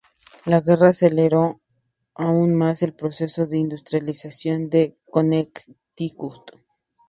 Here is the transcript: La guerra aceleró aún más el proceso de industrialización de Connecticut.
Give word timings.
La 0.45 0.61
guerra 0.61 0.87
aceleró 0.89 1.61
aún 2.15 2.55
más 2.55 2.81
el 2.81 2.95
proceso 2.95 3.45
de 3.45 3.59
industrialización 3.59 4.67
de 4.71 4.97
Connecticut. 5.11 6.53